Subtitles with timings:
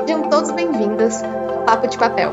[0.00, 2.32] Sejam todos bem-vindos ao Papo de Papel,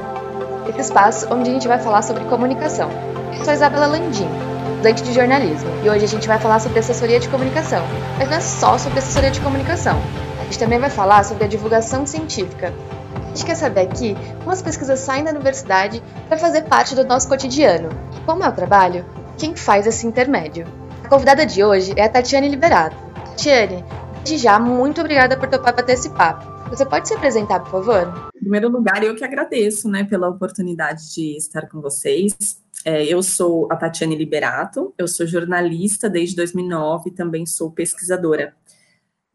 [0.70, 2.90] esse espaço onde a gente vai falar sobre comunicação.
[3.38, 4.30] Eu sou a Isabela Landim,
[4.76, 7.84] estudante de jornalismo, e hoje a gente vai falar sobre assessoria de comunicação.
[8.18, 10.00] Mas não é só sobre assessoria de comunicação,
[10.46, 12.74] gente também vai falar sobre a divulgação científica.
[13.16, 17.04] A gente quer saber aqui como as pesquisas saem da universidade para fazer parte do
[17.04, 17.90] nosso cotidiano.
[18.26, 19.06] Como é o trabalho,
[19.38, 20.66] quem faz esse intermédio?
[21.04, 22.96] A convidada de hoje é a Tatiane Liberato.
[23.32, 23.84] Tatiane,
[24.24, 26.56] desde já, muito obrigada por topar bater esse papo.
[26.70, 28.32] Você pode se apresentar, por favor?
[28.36, 32.36] Em primeiro lugar, eu que agradeço, né, pela oportunidade de estar com vocês.
[32.84, 38.54] É, eu sou a Tatiane Liberato, eu sou jornalista desde 2009 e também sou pesquisadora.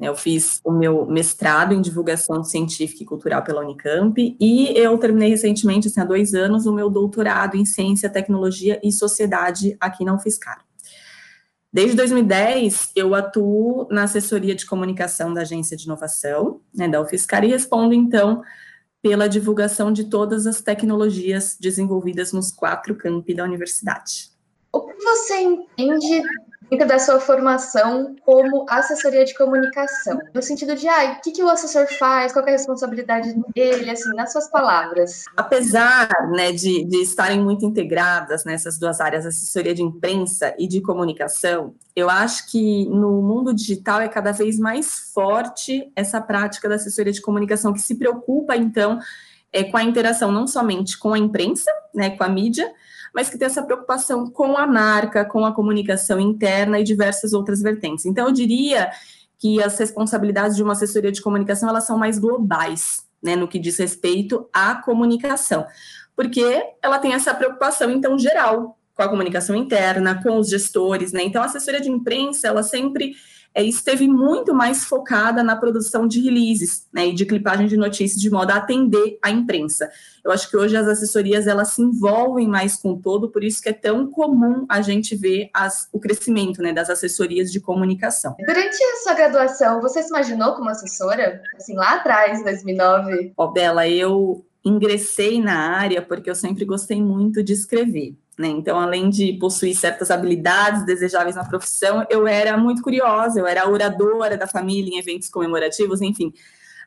[0.01, 5.29] Eu fiz o meu mestrado em divulgação científica e cultural pela Unicamp e eu terminei
[5.29, 10.15] recentemente, assim, há dois anos, o meu doutorado em ciência, tecnologia e sociedade aqui na
[10.15, 10.65] UFSCar.
[11.73, 17.45] Desde 2010, eu atuo na assessoria de comunicação da Agência de Inovação, né, da UFSCar,
[17.45, 18.43] e respondo, então,
[19.01, 24.31] pela divulgação de todas as tecnologias desenvolvidas nos quatro campi da universidade.
[24.73, 26.23] O que você entende
[26.79, 30.19] da sua formação como assessoria de comunicação?
[30.35, 33.91] No sentido de, ah, o que, que o assessor faz, qual é a responsabilidade dele,
[33.91, 35.25] assim, nas suas palavras.
[35.37, 40.81] Apesar né, de, de estarem muito integradas nessas duas áreas, assessoria de imprensa e de
[40.81, 46.77] comunicação, eu acho que no mundo digital é cada vez mais forte essa prática da
[46.77, 48.99] assessoria de comunicação, que se preocupa, então,
[49.53, 52.73] é, com a interação não somente com a imprensa, né, com a mídia,
[53.15, 57.61] mas que tem essa preocupação com a marca, com a comunicação interna e diversas outras
[57.61, 58.07] vertentes.
[58.07, 58.91] Então, eu diria
[59.39, 63.59] que as responsabilidades de uma assessoria de comunicação elas são mais globais, né, no que
[63.59, 65.67] diz respeito à comunicação,
[66.15, 71.23] porque ela tem essa preocupação então geral com a comunicação interna, com os gestores, né?
[71.23, 73.15] Então, a assessoria de imprensa ela sempre
[73.57, 78.31] esteve muito mais focada na produção de releases né, e de clipagem de notícias de
[78.31, 79.91] modo a atender a imprensa.
[80.25, 83.61] Eu acho que hoje as assessorias elas se envolvem mais com o todo, por isso
[83.61, 88.37] que é tão comum a gente ver as, o crescimento né, das assessorias de comunicação.
[88.47, 91.43] Durante a sua graduação, você se imaginou como assessora?
[91.57, 93.33] Assim, lá atrás, em 2009?
[93.37, 98.15] Ó, oh, Bela, eu ingressei na área porque eu sempre gostei muito de escrever.
[98.41, 98.49] Né?
[98.49, 103.69] Então, além de possuir certas habilidades desejáveis na profissão, eu era muito curiosa, eu era
[103.69, 106.33] oradora da família em eventos comemorativos, enfim.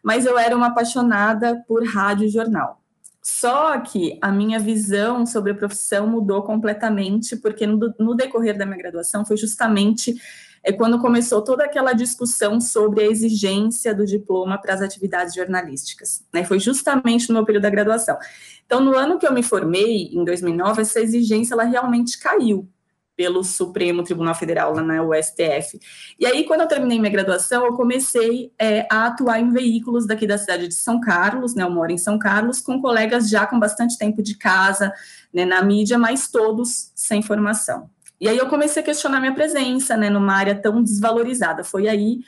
[0.02, 2.82] Mas eu era uma apaixonada por rádio e jornal.
[3.22, 8.66] Só que a minha visão sobre a profissão mudou completamente, porque no, no decorrer da
[8.66, 10.16] minha graduação foi justamente
[10.64, 16.24] é quando começou toda aquela discussão sobre a exigência do diploma para as atividades jornalísticas.
[16.32, 16.46] Né?
[16.46, 18.18] Foi justamente no meu período da graduação.
[18.66, 22.68] Então, no ano que eu me formei, em 2009, essa exigência ela realmente caiu
[23.16, 25.80] pelo Supremo Tribunal Federal, lá na USTF.
[26.20, 30.26] E aí, quando eu terminei minha graduação, eu comecei é, a atuar em veículos daqui
[30.26, 33.60] da cidade de São Carlos, né, eu moro em São Carlos, com colegas já com
[33.60, 34.92] bastante tempo de casa,
[35.32, 37.90] né, na mídia, mas todos sem formação.
[38.20, 41.64] E aí eu comecei a questionar minha presença, né, numa área tão desvalorizada.
[41.64, 42.20] Foi aí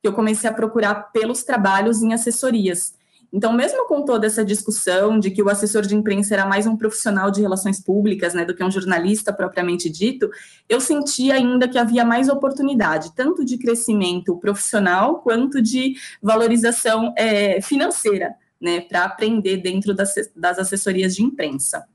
[0.00, 2.94] que eu comecei a procurar pelos trabalhos em assessorias.
[3.32, 6.76] Então, mesmo com toda essa discussão de que o assessor de imprensa era mais um
[6.76, 10.30] profissional de relações públicas, né, do que um jornalista propriamente dito,
[10.68, 17.58] eu senti ainda que havia mais oportunidade, tanto de crescimento profissional quanto de valorização é,
[17.62, 21.86] financeira, né, para aprender dentro das, das assessorias de imprensa.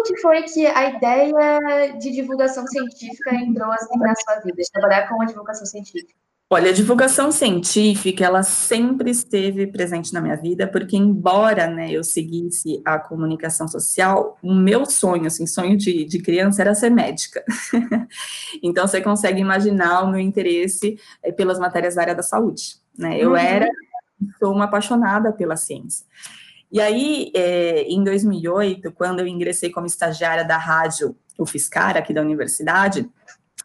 [0.00, 4.70] Quando que foi que a ideia de divulgação científica entrou assim na sua vida, de
[4.72, 6.14] trabalhar com a divulgação científica?
[6.48, 12.02] Olha, a divulgação científica, ela sempre esteve presente na minha vida, porque embora, né, eu
[12.02, 17.44] seguisse a comunicação social, o meu sonho, assim, sonho de, de criança era ser médica.
[18.62, 23.16] então, você consegue imaginar o meu interesse é, pelas matérias da área da saúde, né?
[23.20, 23.36] Eu uhum.
[23.36, 23.68] era,
[24.38, 26.06] sou uma apaixonada pela ciência.
[26.72, 32.20] E aí, é, em 2008, quando eu ingressei como estagiária da rádio UFSCar, aqui da
[32.20, 33.08] universidade,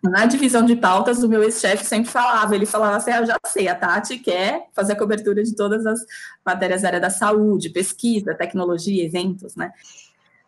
[0.03, 3.37] na divisão de pautas, o meu ex-chefe sempre falava, ele falava assim, ah, eu já
[3.45, 5.99] sei, a Tati quer fazer a cobertura de todas as
[6.45, 9.71] matérias da área da saúde, pesquisa, tecnologia, eventos, né?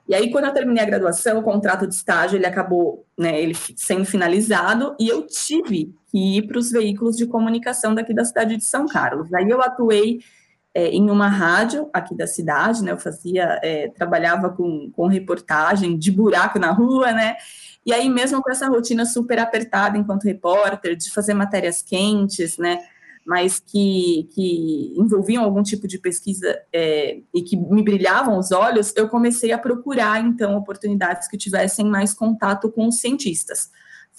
[0.07, 3.53] E aí, quando eu terminei a graduação, o contrato de estágio, ele acabou, né, ele
[3.75, 8.55] sendo finalizado, e eu tive que ir para os veículos de comunicação daqui da cidade
[8.55, 9.33] de São Carlos.
[9.33, 10.21] Aí eu atuei
[10.77, 15.97] é, em uma rádio aqui da cidade, né, eu fazia, é, trabalhava com, com reportagem
[15.97, 17.35] de buraco na rua, né,
[17.83, 22.79] e aí, mesmo com essa rotina super apertada enquanto repórter, de fazer matérias quentes, né?
[23.25, 28.93] mas que, que envolviam algum tipo de pesquisa é, e que me brilhavam os olhos,
[28.95, 33.69] eu comecei a procurar, então, oportunidades que tivessem mais contato com os cientistas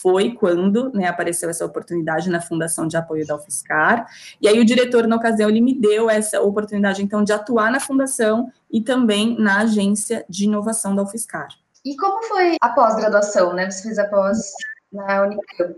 [0.00, 4.06] foi quando né, apareceu essa oportunidade na Fundação de Apoio da UFSCar,
[4.40, 7.80] e aí o diretor, na ocasião, ele me deu essa oportunidade, então, de atuar na
[7.80, 11.48] Fundação e também na Agência de Inovação da UFSCar.
[11.84, 13.70] E como foi a pós-graduação, né?
[13.70, 14.52] Você fez a pós
[14.92, 15.76] na Unicamp.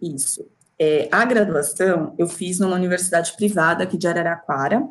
[0.00, 0.46] Isso.
[0.78, 4.82] É, a graduação eu fiz numa universidade privada aqui de Araraquara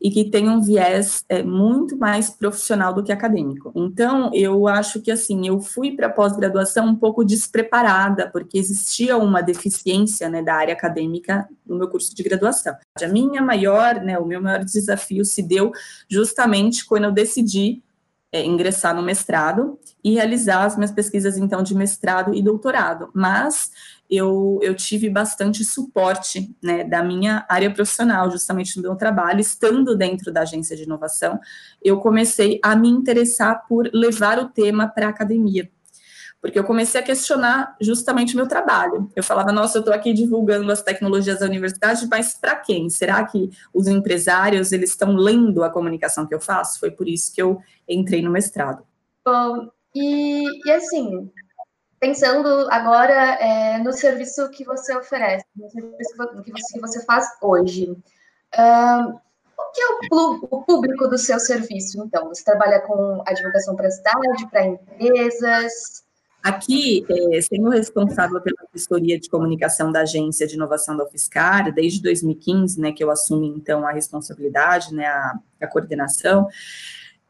[0.00, 3.72] e que tem um viés é, muito mais profissional do que acadêmico.
[3.74, 9.16] Então, eu acho que assim, eu fui para a pós-graduação um pouco despreparada, porque existia
[9.16, 12.76] uma deficiência né, da área acadêmica no meu curso de graduação.
[13.02, 15.72] A minha maior, né, o meu maior desafio se deu
[16.08, 17.82] justamente quando eu decidi
[18.34, 23.08] é, ingressar no mestrado e realizar as minhas pesquisas, então, de mestrado e doutorado.
[23.14, 23.70] Mas
[24.10, 29.96] eu, eu tive bastante suporte né, da minha área profissional, justamente no meu trabalho, estando
[29.96, 31.38] dentro da agência de inovação,
[31.82, 35.70] eu comecei a me interessar por levar o tema para a academia.
[36.40, 39.10] Porque eu comecei a questionar justamente o meu trabalho.
[39.16, 42.90] Eu falava, nossa, eu estou aqui divulgando as tecnologias da universidade, mas para quem?
[42.90, 46.78] Será que os empresários eles estão lendo a comunicação que eu faço?
[46.78, 47.58] Foi por isso que eu
[47.88, 48.84] entrei no mestrado.
[49.24, 51.30] Bom, e, e assim,
[52.04, 57.26] pensando agora é, no serviço que você oferece, no serviço que você, que você faz
[57.40, 57.90] hoje.
[57.90, 59.18] Um,
[59.56, 62.28] o que é o, público do seu serviço, então?
[62.28, 66.04] Você trabalha com a divulgação para a cidade, para empresas?
[66.42, 72.02] Aqui, é, sendo responsável pela assessoria de comunicação da Agência de Inovação da UFSCar, desde
[72.02, 76.46] 2015, né, que eu assumi, então, a responsabilidade, né, a, a coordenação,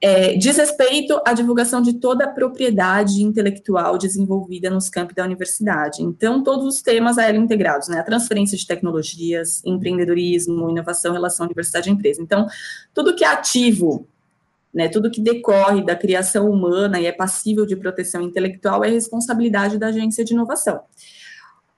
[0.06, 6.02] é, diz respeito à divulgação de toda a propriedade intelectual desenvolvida nos campos da universidade.
[6.02, 8.00] Então, todos os temas a ela integrados, né?
[8.00, 12.20] A transferência de tecnologias, empreendedorismo, inovação, relação universidade e empresa.
[12.20, 12.46] Então,
[12.92, 14.06] tudo que é ativo,
[14.74, 19.78] né, tudo que decorre da criação humana e é passível de proteção intelectual é responsabilidade
[19.78, 20.82] da agência de inovação.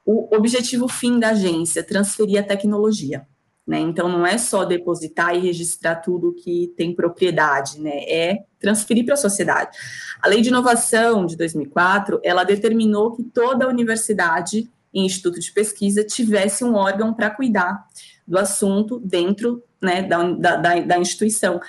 [0.04, 3.24] O objetivo fim da agência, transferir a tecnologia.
[3.66, 3.80] Né?
[3.80, 7.98] Então, não é só depositar e registrar tudo que tem propriedade, né?
[8.08, 9.76] é transferir para a sociedade.
[10.22, 16.04] A Lei de Inovação de 2004, ela determinou que toda universidade e instituto de pesquisa
[16.04, 17.86] tivesse um órgão para cuidar
[18.26, 21.60] do assunto dentro né, da, da, da instituição.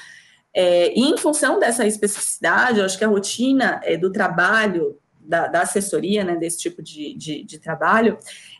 [0.53, 5.47] É, e em função dessa especificidade, eu acho que a rotina é, do trabalho, da,
[5.47, 8.17] da assessoria, né, desse tipo de, de, de trabalho,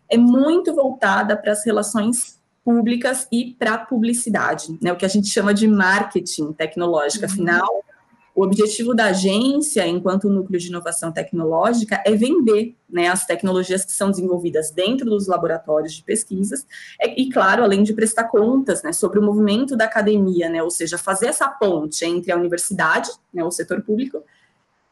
[0.10, 2.38] é muito voltada para as relações
[2.68, 7.24] públicas e para publicidade, né, o que a gente chama de marketing tecnológico.
[7.24, 7.32] Uhum.
[7.32, 7.86] Afinal,
[8.36, 13.94] o objetivo da agência, enquanto núcleo de inovação tecnológica, é vender né, as tecnologias que
[13.94, 16.68] são desenvolvidas dentro dos laboratórios de pesquisas,
[17.16, 20.98] e, claro, além de prestar contas né, sobre o movimento da academia, né, ou seja,
[20.98, 24.22] fazer essa ponte entre a universidade, né, o setor público,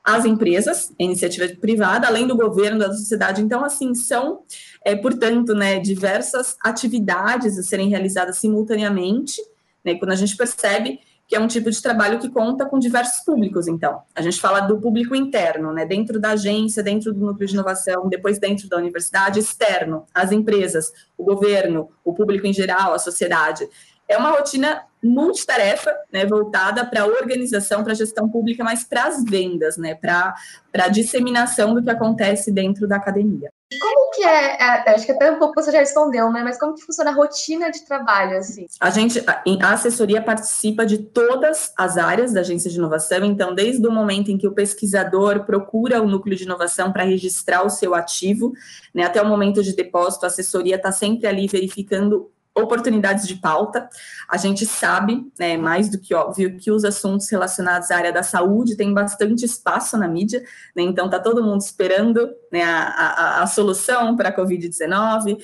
[0.06, 3.42] as empresas, iniciativa privada, além do governo, da sociedade.
[3.42, 4.44] Então, assim, são,
[4.86, 9.42] é, portanto, né, diversas atividades a serem realizadas simultaneamente,
[9.84, 13.26] né, quando a gente percebe que é um tipo de trabalho que conta com diversos
[13.26, 14.04] públicos, então.
[14.14, 18.08] A gente fala do público interno, né, dentro da agência, dentro do núcleo de inovação,
[18.08, 23.68] depois dentro da universidade, externo, as empresas, o governo, o público em geral, a sociedade
[24.08, 29.06] é uma rotina multitarefa, né, voltada para a organização, para a gestão pública, mas para
[29.06, 30.36] as vendas, né, para
[30.74, 33.52] a disseminação do que acontece dentro da academia.
[33.80, 36.74] Como que é, é, acho que até um pouco você já respondeu, né, mas como
[36.74, 38.66] que funciona a rotina de trabalho, assim?
[38.80, 43.86] A gente, a assessoria participa de todas as áreas da agência de inovação, então desde
[43.86, 47.94] o momento em que o pesquisador procura o núcleo de inovação para registrar o seu
[47.94, 48.54] ativo,
[48.94, 53.90] né, até o momento de depósito, a assessoria está sempre ali verificando oportunidades de pauta.
[54.30, 58.24] A gente sabe, né, mais do que óbvio, que os assuntos relacionados à área da
[58.24, 60.42] saúde têm bastante espaço na mídia,
[60.76, 65.38] né, então está todo mundo esperando né, a, a, a solução para a Covid-19.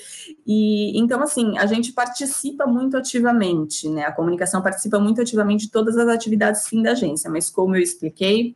[0.47, 5.71] E então, assim, a gente participa muito ativamente, né, a comunicação participa muito ativamente de
[5.71, 8.55] todas as atividades fim da agência, mas como eu expliquei,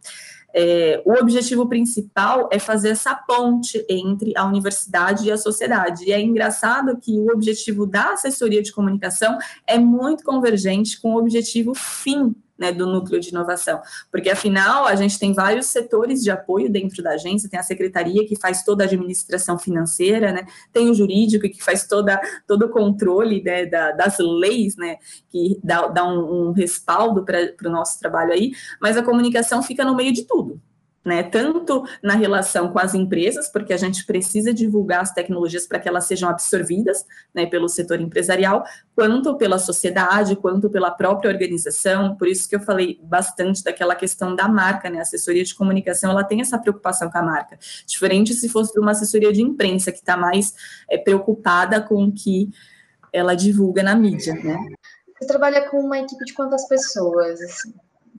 [0.57, 6.05] é, o objetivo principal é fazer essa ponte entre a universidade e a sociedade.
[6.05, 11.17] E é engraçado que o objetivo da assessoria de comunicação é muito convergente com o
[11.17, 13.81] objetivo fim né, do núcleo de inovação,
[14.11, 18.25] porque afinal a gente tem vários setores de apoio dentro da agência, tem a secretaria
[18.25, 22.69] que faz toda a administração financeira, né, tem o jurídico que faz toda, todo o
[22.69, 24.97] controle né, da, das leis, né,
[25.29, 29.83] que dá, dá um, um respaldo para o nosso trabalho aí, mas a comunicação fica
[29.83, 30.61] no meio de tudo.
[31.05, 31.21] Né?
[31.21, 35.87] Tanto na relação com as empresas, porque a gente precisa divulgar as tecnologias para que
[35.87, 38.63] elas sejam absorvidas né, pelo setor empresarial,
[38.95, 42.15] quanto pela sociedade, quanto pela própria organização.
[42.15, 44.97] Por isso que eu falei bastante daquela questão da marca, né?
[44.97, 47.59] A assessoria de comunicação ela tem essa preocupação com a marca.
[47.85, 50.55] Diferente se fosse uma assessoria de imprensa, que está mais
[50.89, 52.49] é, preocupada com o que
[53.13, 54.57] ela divulga na mídia, né?
[55.19, 57.39] Você trabalha com uma equipe de quantas pessoas?
[57.41, 57.73] Assim?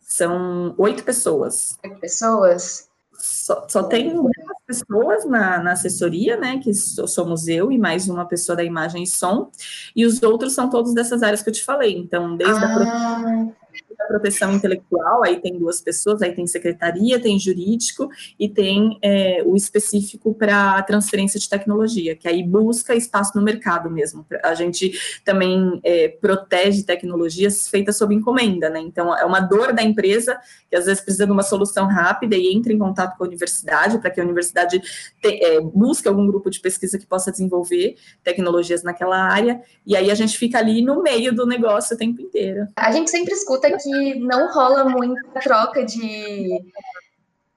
[0.06, 1.76] São oito pessoas.
[1.82, 2.88] Oito pessoas?
[3.12, 4.30] Só, só tem duas
[4.64, 6.60] pessoas na, na, assessoria, né?
[6.62, 9.50] Que somos eu e mais uma pessoa da imagem e som.
[9.96, 11.98] E os outros são todos dessas áreas que eu te falei.
[11.98, 13.48] Então, desde ah.
[13.65, 13.65] a
[13.96, 19.42] da proteção intelectual, aí tem duas pessoas, aí tem secretaria, tem jurídico e tem é,
[19.44, 24.26] o específico para transferência de tecnologia, que aí busca espaço no mercado mesmo.
[24.42, 24.92] A gente
[25.24, 28.80] também é, protege tecnologias feitas sob encomenda, né?
[28.80, 32.52] Então, é uma dor da empresa que às vezes precisa de uma solução rápida e
[32.52, 34.80] entra em contato com a universidade para que a universidade
[35.20, 40.10] te, é, busque algum grupo de pesquisa que possa desenvolver tecnologias naquela área, e aí
[40.10, 42.68] a gente fica ali no meio do negócio o tempo inteiro.
[42.76, 46.48] A gente sempre escuta que não rola muita troca de,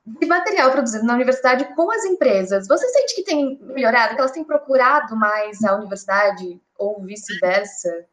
[0.06, 2.68] de material produzido na universidade com as empresas.
[2.68, 8.06] Você sente que tem melhorado, que elas têm procurado mais a universidade ou vice-versa,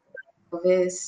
[0.51, 1.07] talvez?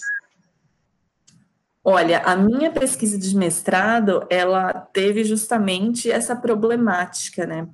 [1.84, 7.68] Olha, a minha pesquisa de mestrado, ela teve justamente essa problemática, né?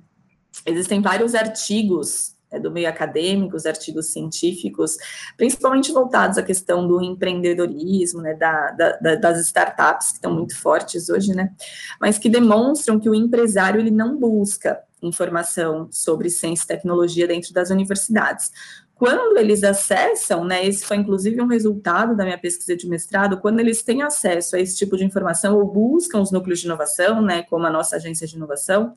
[0.65, 4.97] Existem vários artigos do meio acadêmico, os artigos científicos,
[5.37, 11.09] principalmente voltados à questão do empreendedorismo, né, da, da, das startups, que estão muito fortes
[11.09, 11.51] hoje, né,
[11.99, 17.53] mas que demonstram que o empresário ele não busca informação sobre ciência e tecnologia dentro
[17.53, 18.51] das universidades.
[18.95, 23.59] Quando eles acessam, né, esse foi inclusive um resultado da minha pesquisa de mestrado, quando
[23.59, 27.43] eles têm acesso a esse tipo de informação ou buscam os núcleos de inovação, né,
[27.43, 28.93] como a nossa agência de inovação,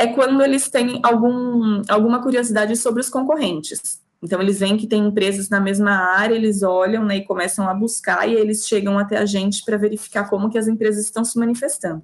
[0.00, 4.00] é quando eles têm algum, alguma curiosidade sobre os concorrentes.
[4.22, 7.74] Então, eles veem que tem empresas na mesma área, eles olham né, e começam a
[7.74, 11.38] buscar, e eles chegam até a gente para verificar como que as empresas estão se
[11.38, 12.02] manifestando.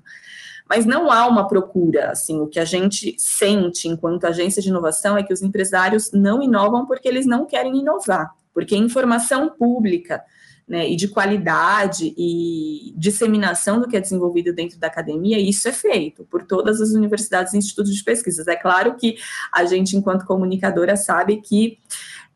[0.68, 5.16] Mas não há uma procura, assim, o que a gente sente enquanto agência de inovação
[5.16, 10.22] é que os empresários não inovam porque eles não querem inovar, porque informação pública
[10.68, 15.72] né, e de qualidade e disseminação do que é desenvolvido dentro da academia, isso é
[15.72, 18.48] feito por todas as universidades e institutos de pesquisas.
[18.48, 19.16] É claro que
[19.52, 21.78] a gente, enquanto comunicadora, sabe que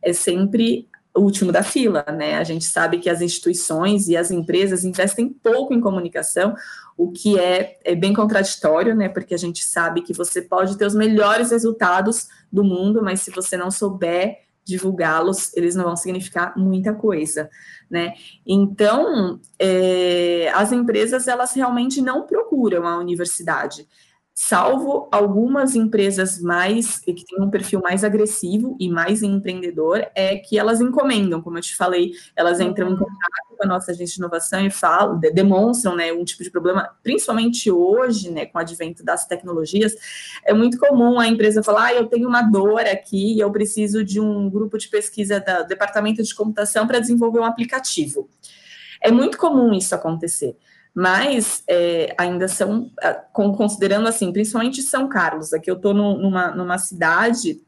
[0.00, 2.36] é sempre o último da fila, né?
[2.36, 6.54] A gente sabe que as instituições e as empresas investem pouco em comunicação,
[6.96, 9.08] o que é, é bem contraditório, né?
[9.08, 13.30] Porque a gente sabe que você pode ter os melhores resultados do mundo, mas se
[13.32, 17.50] você não souber divulgá-los, eles não vão significar muita coisa,
[17.90, 18.14] né?
[18.46, 23.86] Então, é, as empresas, elas realmente não procuram a universidade,
[24.42, 30.58] salvo algumas empresas mais que têm um perfil mais agressivo e mais empreendedor, é que
[30.58, 34.20] elas encomendam, como eu te falei, elas entram em contato com a nossa agência de
[34.20, 39.04] inovação e falam, demonstram, né, um tipo de problema, principalmente hoje, né, com o advento
[39.04, 39.94] das tecnologias,
[40.42, 44.02] é muito comum a empresa falar, ah, eu tenho uma dor aqui e eu preciso
[44.02, 48.26] de um grupo de pesquisa do departamento de computação para desenvolver um aplicativo.
[49.02, 50.56] É muito comum isso acontecer
[50.94, 52.90] mas é, ainda são,
[53.32, 57.60] considerando assim, principalmente São Carlos, aqui eu estou numa, numa cidade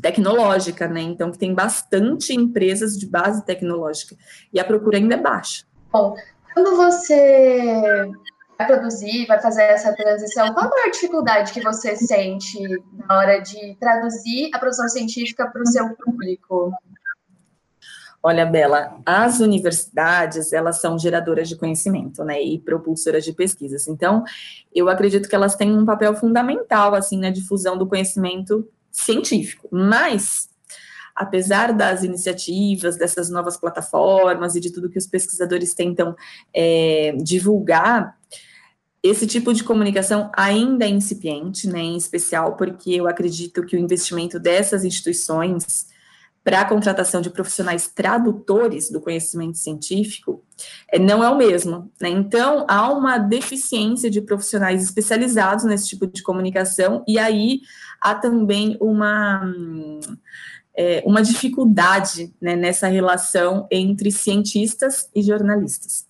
[0.00, 1.00] tecnológica, né?
[1.00, 4.16] Então, que tem bastante empresas de base tecnológica
[4.52, 5.64] e a procura ainda é baixa.
[5.92, 6.14] Bom,
[6.52, 8.10] quando você
[8.58, 12.58] vai produzir, vai fazer essa transição, qual a maior dificuldade que você sente
[12.92, 16.72] na hora de traduzir a produção científica para o seu público?
[18.26, 23.86] Olha, Bela, as universidades, elas são geradoras de conhecimento, né, e propulsoras de pesquisas.
[23.86, 24.24] Então,
[24.74, 29.68] eu acredito que elas têm um papel fundamental, assim, na difusão do conhecimento científico.
[29.70, 30.48] Mas,
[31.14, 36.16] apesar das iniciativas, dessas novas plataformas e de tudo que os pesquisadores tentam
[36.54, 38.16] é, divulgar,
[39.02, 43.78] esse tipo de comunicação ainda é incipiente, né, em especial porque eu acredito que o
[43.78, 45.92] investimento dessas instituições
[46.44, 50.44] para a contratação de profissionais tradutores do conhecimento científico
[50.92, 51.90] é, não é o mesmo.
[51.98, 52.10] Né?
[52.10, 57.60] Então, há uma deficiência de profissionais especializados nesse tipo de comunicação, e aí
[58.00, 59.42] há também uma.
[60.76, 66.04] É, uma dificuldade né, nessa relação entre cientistas e jornalistas.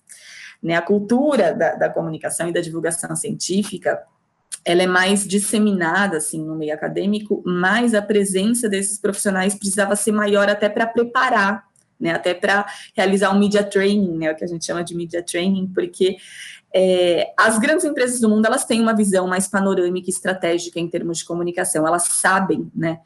[0.61, 4.03] Né, a cultura da, da comunicação e da divulgação científica
[4.63, 10.11] ela é mais disseminada assim no meio acadêmico, mas a presença desses profissionais precisava ser
[10.11, 11.65] maior até para preparar
[11.99, 15.23] né, até para realizar um media training, né, o que a gente chama de media
[15.23, 16.17] training, porque
[16.73, 20.89] é, as grandes empresas do mundo elas têm uma visão mais panorâmica e estratégica em
[20.89, 22.99] termos de comunicação, elas sabem, né,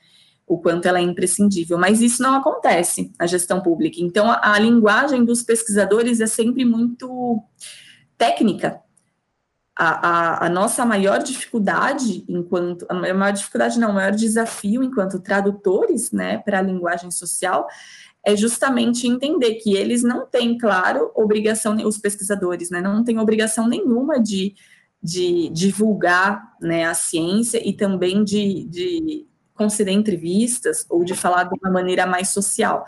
[0.47, 3.97] o quanto ela é imprescindível, mas isso não acontece na gestão pública.
[3.99, 7.39] Então, a, a linguagem dos pesquisadores é sempre muito
[8.17, 8.81] técnica.
[9.81, 15.21] A, a, a, nossa maior dificuldade enquanto a maior dificuldade não, o maior desafio enquanto
[15.21, 17.65] tradutores, né, para a linguagem social
[18.25, 23.69] é justamente entender que eles não têm, claro, obrigação, os pesquisadores, né, não têm obrigação
[23.69, 24.53] nenhuma de,
[25.01, 31.57] de divulgar né, a ciência e também de, de conceder entrevistas ou de falar de
[31.61, 32.83] uma maneira mais social.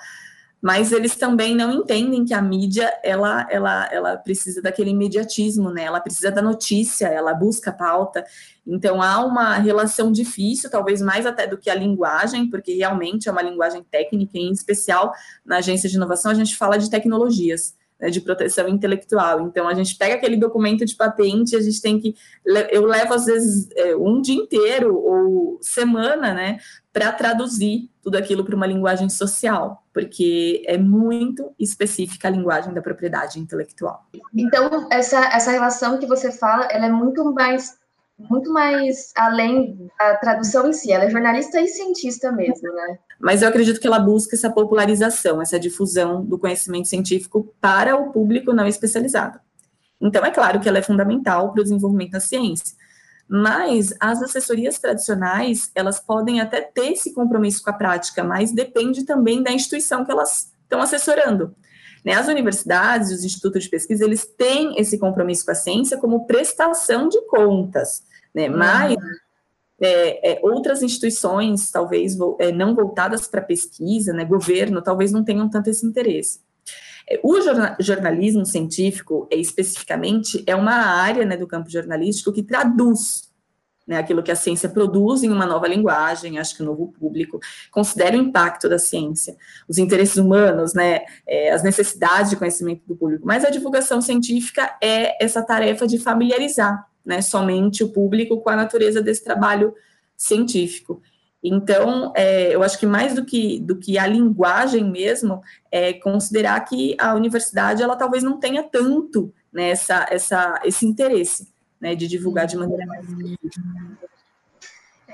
[0.61, 5.85] Mas eles também não entendem que a mídia ela, ela, ela precisa daquele imediatismo, né?
[5.85, 8.23] Ela precisa da notícia, ela busca pauta.
[8.65, 13.31] Então há uma relação difícil, talvez mais até do que a linguagem, porque realmente é
[13.31, 15.11] uma linguagem técnica, em especial
[15.43, 19.41] na agência de inovação a gente fala de tecnologias né, de proteção intelectual.
[19.41, 22.15] Então, a gente pega aquele documento de patente, a gente tem que.
[22.71, 26.57] Eu levo, às vezes, é, um dia inteiro ou semana, né,
[26.91, 32.81] para traduzir tudo aquilo para uma linguagem social, porque é muito específica a linguagem da
[32.81, 34.07] propriedade intelectual.
[34.35, 37.79] Então, essa, essa relação que você fala, ela é muito mais
[38.29, 42.99] muito mais além da tradução em si, ela é jornalista e cientista mesmo, né?
[43.19, 48.11] Mas eu acredito que ela busca essa popularização, essa difusão do conhecimento científico para o
[48.11, 49.39] público não especializado.
[49.99, 52.75] Então, é claro que ela é fundamental para o desenvolvimento da ciência,
[53.29, 59.05] mas as assessorias tradicionais, elas podem até ter esse compromisso com a prática, mas depende
[59.05, 61.55] também da instituição que elas estão assessorando.
[62.03, 62.13] Né?
[62.13, 67.07] As universidades, os institutos de pesquisa, eles têm esse compromisso com a ciência como prestação
[67.07, 68.49] de contas né?
[68.49, 68.57] Uhum.
[68.57, 68.95] Mas
[69.81, 75.49] é, é, outras instituições, talvez é, não voltadas para pesquisa, né, governo, talvez não tenham
[75.49, 76.39] tanto esse interesse.
[77.09, 77.35] É, o
[77.79, 83.31] jornalismo científico, é, especificamente, é uma área né, do campo jornalístico que traduz
[83.87, 87.39] né, aquilo que a ciência produz em uma nova linguagem, acho que um novo público,
[87.71, 89.35] considera o impacto da ciência,
[89.67, 94.77] os interesses humanos, né, é, as necessidades de conhecimento do público, mas a divulgação científica
[94.81, 99.73] é essa tarefa de familiarizar né, somente o público com a natureza desse trabalho
[100.15, 101.01] científico.
[101.43, 106.59] Então, é, eu acho que mais do que, do que a linguagem mesmo, é considerar
[106.61, 112.07] que a universidade, ela talvez não tenha tanto né, essa, essa, esse interesse né, de
[112.07, 113.05] divulgar de maneira mais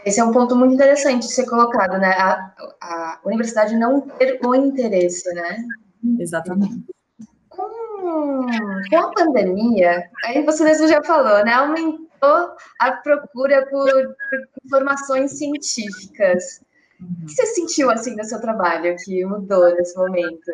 [0.05, 2.11] Esse é um ponto muito interessante de ser colocado, né?
[2.11, 5.63] A, a universidade não ter o interesse, né?
[6.19, 6.96] Exatamente
[7.97, 11.53] com a pandemia, aí você mesmo já falou, né?
[11.53, 16.61] Aumentou a procura por, por informações científicas.
[16.99, 20.51] O que você sentiu assim no seu trabalho que mudou nesse momento?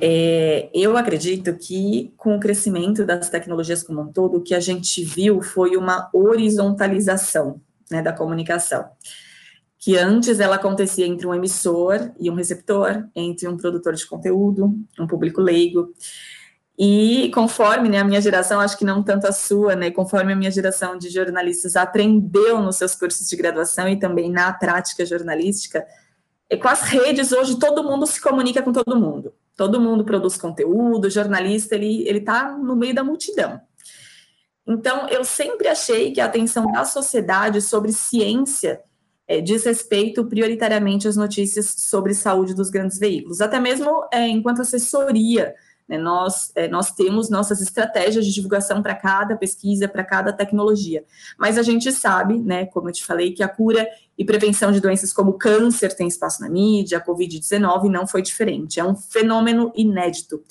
[0.00, 4.60] É, eu acredito que com o crescimento das tecnologias como um todo, o que a
[4.60, 7.60] gente viu foi uma horizontalização
[7.90, 8.88] né, da comunicação.
[9.76, 14.72] Que antes ela acontecia entre um emissor e um receptor, entre um produtor de conteúdo,
[14.98, 15.92] um público leigo.
[16.78, 20.36] E conforme né, a minha geração, acho que não tanto a sua, né, conforme a
[20.36, 25.84] minha geração de jornalistas aprendeu nos seus cursos de graduação e também na prática jornalística,
[26.48, 29.34] é, com as redes hoje todo mundo se comunica com todo mundo.
[29.56, 33.60] Todo mundo produz conteúdo, o jornalista ele ele está no meio da multidão.
[34.64, 38.80] Então eu sempre achei que a atenção da sociedade sobre ciência
[39.26, 44.62] é, diz respeito prioritariamente às notícias sobre saúde dos grandes veículos, até mesmo é, enquanto
[44.62, 45.56] assessoria
[45.88, 45.96] né?
[45.96, 51.04] Nós, é, nós temos nossas estratégias de divulgação para cada pesquisa, para cada tecnologia.
[51.38, 54.80] Mas a gente sabe, né, como eu te falei, que a cura e prevenção de
[54.80, 58.78] doenças como câncer tem espaço na mídia, a Covid-19 não foi diferente.
[58.78, 60.42] É um fenômeno inédito.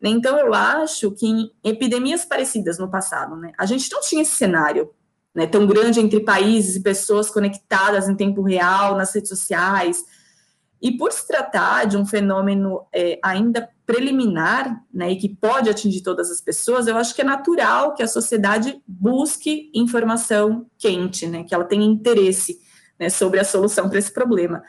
[0.00, 4.36] Então, eu acho que em epidemias parecidas no passado, né, a gente não tinha esse
[4.36, 4.90] cenário
[5.34, 10.04] né, tão grande entre países e pessoas conectadas em tempo real, nas redes sociais.
[10.80, 16.02] E por se tratar de um fenômeno é, ainda preliminar, né, e que pode atingir
[16.02, 21.42] todas as pessoas, eu acho que é natural que a sociedade busque informação quente, né,
[21.42, 22.60] que ela tenha interesse
[22.98, 24.62] né, sobre a solução para esse problema.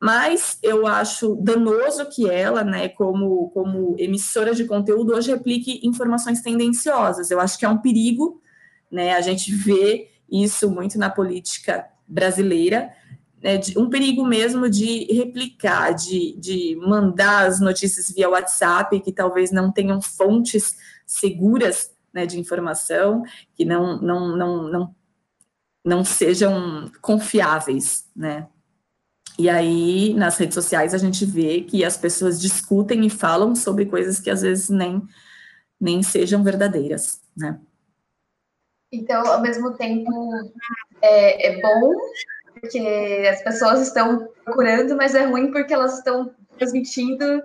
[0.00, 6.42] Mas eu acho danoso que ela, né, como, como emissora de conteúdo, hoje replique informações
[6.42, 7.30] tendenciosas.
[7.30, 8.40] Eu acho que é um perigo,
[8.90, 12.90] né, a gente vê isso muito na política brasileira,
[13.44, 19.12] né, de, um perigo mesmo de replicar, de, de mandar as notícias via WhatsApp, que
[19.12, 20.74] talvez não tenham fontes
[21.06, 23.22] seguras né, de informação,
[23.54, 24.94] que não, não, não, não,
[25.84, 28.48] não sejam confiáveis, né?
[29.38, 33.84] E aí, nas redes sociais, a gente vê que as pessoas discutem e falam sobre
[33.84, 35.02] coisas que às vezes nem,
[35.78, 37.60] nem sejam verdadeiras, né?
[38.90, 40.10] Então, ao mesmo tempo,
[41.02, 41.92] é, é bom
[42.60, 47.42] porque as pessoas estão procurando, mas é ruim porque elas estão transmitindo de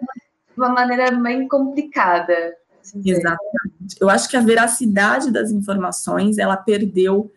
[0.57, 2.55] uma maneira bem complicada.
[2.81, 3.95] Assim Exatamente.
[3.99, 7.31] Eu acho que a veracidade das informações, ela perdeu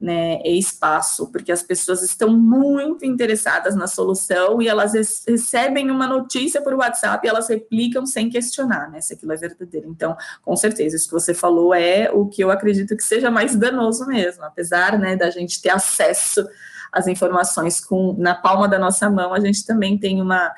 [0.00, 4.94] né, espaço, porque as pessoas estão muito interessadas na solução e elas
[5.28, 9.88] recebem uma notícia por WhatsApp e elas replicam sem questionar, né, se aquilo é verdadeiro.
[9.90, 13.54] Então, com certeza, isso que você falou é o que eu acredito que seja mais
[13.54, 16.48] danoso mesmo, apesar, né, da gente ter acesso
[16.92, 20.52] às informações com na palma da nossa mão, a gente também tem uma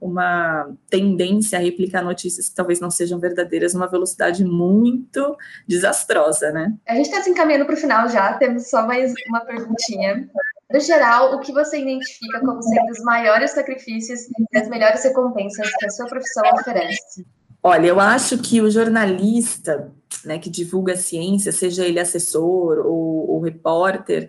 [0.00, 6.74] uma tendência a replicar notícias que talvez não sejam verdadeiras numa velocidade muito desastrosa, né?
[6.86, 10.28] A gente está se encaminhando para o final já, temos só mais uma perguntinha.
[10.70, 14.20] No geral, o que você identifica como sendo os maiores sacrifícios
[14.52, 17.26] e as melhores recompensas que a sua profissão oferece?
[17.62, 19.92] Olha, eu acho que o jornalista
[20.24, 24.28] né, que divulga a ciência, seja ele assessor ou, ou repórter,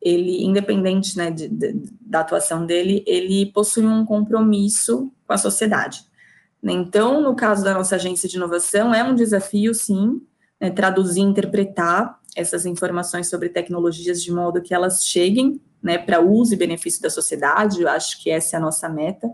[0.00, 6.06] ele, independente né, de, de, da atuação dele, ele possui um compromisso com a sociedade.
[6.62, 10.20] Então, no caso da nossa agência de inovação, é um desafio, sim,
[10.60, 16.54] né, traduzir, interpretar essas informações sobre tecnologias de modo que elas cheguem né, para uso
[16.54, 17.82] e benefício da sociedade.
[17.82, 19.28] Eu acho que essa é a nossa meta.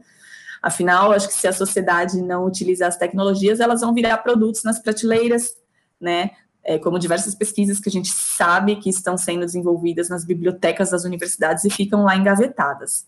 [0.62, 4.78] Afinal, acho que se a sociedade não utilizar as tecnologias, elas vão virar produtos nas
[4.78, 5.54] prateleiras,
[6.00, 6.30] né?
[6.64, 11.04] É, como diversas pesquisas que a gente sabe que estão sendo desenvolvidas nas bibliotecas das
[11.04, 13.06] universidades e ficam lá engavetadas.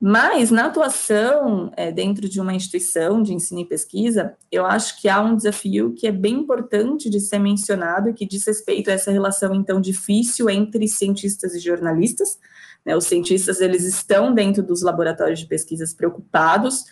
[0.00, 5.08] Mas, na atuação é, dentro de uma instituição de ensino e pesquisa, eu acho que
[5.08, 8.92] há um desafio que é bem importante de ser mencionado e que diz respeito a
[8.92, 12.38] essa relação, então, difícil entre cientistas e jornalistas.
[12.86, 16.84] Né, os cientistas, eles estão dentro dos laboratórios de pesquisas preocupados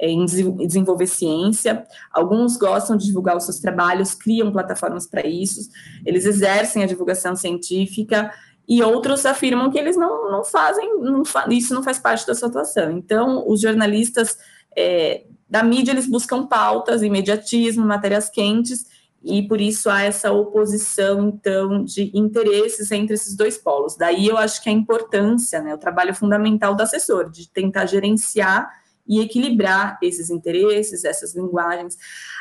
[0.00, 1.84] em desenvolver ciência.
[2.12, 5.68] Alguns gostam de divulgar os seus trabalhos, criam plataformas para isso,
[6.04, 8.32] eles exercem a divulgação científica,
[8.68, 12.34] e outros afirmam que eles não, não fazem, não fa isso não faz parte da
[12.34, 12.90] sua atuação.
[12.90, 14.36] Então, os jornalistas
[14.76, 18.86] é, da mídia, eles buscam pautas, imediatismo, matérias quentes,
[19.24, 23.96] e por isso há essa oposição, então, de interesses entre esses dois polos.
[23.96, 28.70] Daí eu acho que a importância, né, o trabalho fundamental do assessor, de tentar gerenciar
[29.08, 31.96] e equilibrar esses interesses, essas linguagens.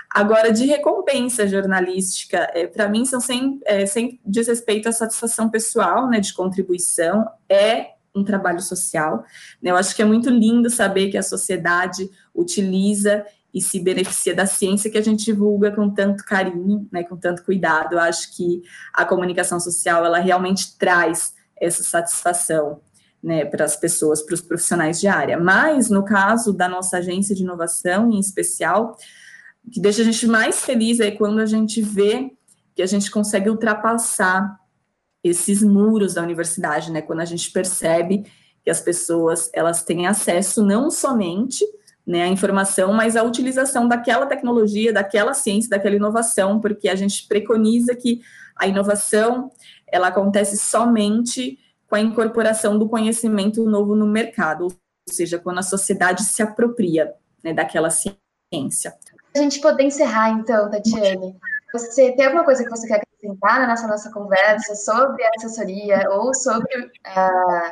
[0.10, 5.50] Agora, de recompensa jornalística, é, para mim, são sem, é, sem diz respeito à satisfação
[5.50, 9.24] pessoal, né, de contribuição, é um trabalho social.
[9.62, 9.72] Né?
[9.72, 14.46] Eu acho que é muito lindo saber que a sociedade utiliza e se beneficia da
[14.46, 17.94] ciência que a gente divulga com tanto carinho, né, com tanto cuidado.
[17.94, 18.62] Eu acho que
[18.94, 22.82] a comunicação social, ela realmente traz essa satisfação
[23.22, 25.38] né, para as pessoas, para os profissionais de área.
[25.40, 28.96] Mas, no caso da nossa agência de inovação, em especial,
[29.72, 32.32] que deixa a gente mais feliz é quando a gente vê
[32.76, 34.58] que a gente consegue ultrapassar
[35.24, 38.24] esses muros da universidade, né, quando a gente percebe
[38.64, 41.66] que as pessoas elas têm acesso não somente
[42.06, 47.28] né, à informação, mas à utilização daquela tecnologia, daquela ciência, daquela inovação, porque a gente
[47.28, 48.22] preconiza que
[48.56, 49.52] a inovação
[49.92, 54.74] ela acontece somente com a incorporação do conhecimento novo no mercado, ou
[55.10, 58.96] seja, quando a sociedade se apropria né, daquela ciência.
[59.36, 61.36] A gente poder encerrar, então, Tatiane,
[61.72, 66.10] você tem alguma coisa que você quer acrescentar na nossa, nossa conversa sobre a assessoria
[66.12, 67.72] ou sobre uh,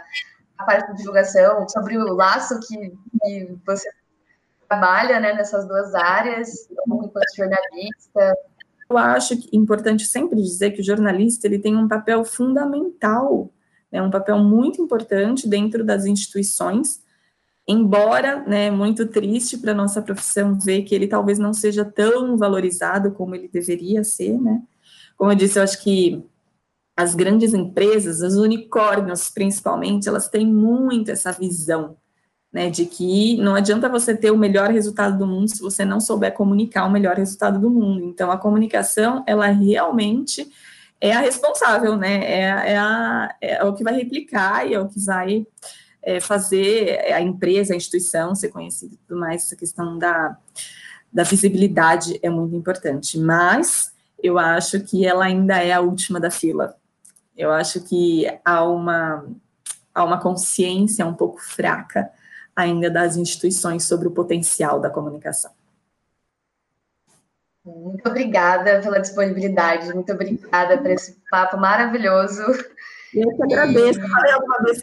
[0.58, 3.90] a parte de divulgação, sobre o laço que, que você
[4.68, 8.38] trabalha né, nessas duas áreas, enquanto jornalista?
[8.90, 13.50] Eu acho que é importante sempre dizer que o jornalista ele tem um papel fundamental
[13.96, 17.02] é um papel muito importante dentro das instituições,
[17.68, 22.38] embora, né, muito triste para a nossa profissão ver que ele talvez não seja tão
[22.38, 24.62] valorizado como ele deveria ser, né?
[25.18, 26.24] Como eu disse, eu acho que
[26.96, 31.96] as grandes empresas, os unicórnios principalmente, elas têm muito essa visão,
[32.52, 36.00] né, de que não adianta você ter o melhor resultado do mundo se você não
[36.00, 38.04] souber comunicar o melhor resultado do mundo.
[38.04, 40.52] Então, a comunicação, ela realmente
[41.00, 42.24] é a responsável, né?
[42.24, 45.46] É, é, a, é o que vai replicar e é o que vai
[46.02, 49.44] é, fazer a empresa, a instituição ser conhecida e tudo mais.
[49.44, 50.38] Essa questão da,
[51.12, 53.20] da visibilidade é muito importante.
[53.20, 56.76] Mas eu acho que ela ainda é a última da fila.
[57.38, 59.26] Eu acho que há uma,
[59.94, 62.10] há uma consciência um pouco fraca
[62.56, 65.52] ainda das instituições sobre o potencial da comunicação.
[67.66, 72.44] Muito obrigada pela disponibilidade, muito obrigada por esse papo maravilhoso.
[73.14, 74.00] Eu que agradeço.
[74.00, 74.82] Falei alguma vez